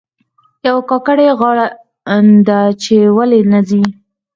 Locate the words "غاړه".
1.39-1.67